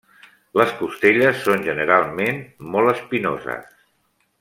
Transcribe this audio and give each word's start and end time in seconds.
Les 0.59 0.71
costelles 0.79 1.43
són 1.49 1.63
generalment 1.69 2.43
molt 2.77 2.93
espinoses. 2.97 3.73